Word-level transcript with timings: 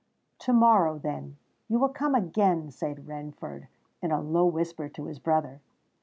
"To 0.39 0.51
morrow, 0.51 0.97
then, 0.97 1.37
you 1.67 1.77
will 1.77 1.89
come 1.89 2.15
again," 2.15 2.71
said 2.71 3.05
Rainford, 3.05 3.67
in 4.01 4.11
a 4.11 4.19
low 4.19 4.47
whisper 4.47 4.89
to 4.89 5.05
his 5.05 5.19
brother. 5.19 5.61